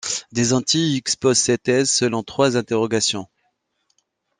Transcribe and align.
Desanti 0.31 0.93
y 0.93 0.97
expose 0.97 1.37
ses 1.37 1.59
thèses 1.59 1.91
selon 1.91 2.23
trois 2.23 2.57
interrogations. 2.57 3.29